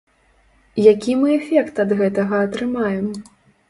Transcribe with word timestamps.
Які 0.85 1.11
мы 1.21 1.29
эфект 1.39 1.75
ад 1.87 1.97
гэтага 2.03 2.45
атрымаем? 2.51 3.07